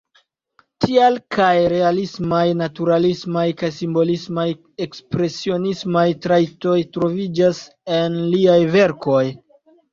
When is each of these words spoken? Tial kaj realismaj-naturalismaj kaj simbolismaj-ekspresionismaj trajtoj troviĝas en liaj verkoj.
Tial 0.85 1.17
kaj 1.35 1.51
realismaj-naturalismaj 1.73 3.45
kaj 3.61 3.71
simbolismaj-ekspresionismaj 3.77 6.09
trajtoj 6.27 6.77
troviĝas 6.99 7.63
en 8.03 8.21
liaj 8.35 8.61
verkoj. 8.81 9.25